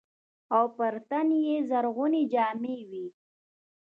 [0.57, 3.05] او پر تن يې زرغونې جامې وې.